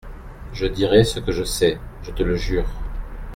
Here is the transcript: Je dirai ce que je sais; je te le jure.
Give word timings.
Je 0.51 0.65
dirai 0.65 1.03
ce 1.03 1.19
que 1.19 1.31
je 1.31 1.43
sais; 1.43 1.77
je 2.01 2.09
te 2.09 2.23
le 2.23 2.35
jure. 2.35 2.65